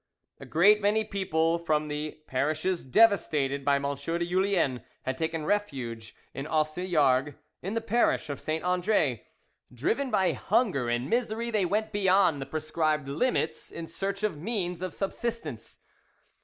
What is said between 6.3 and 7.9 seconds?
in Aussilargues, in the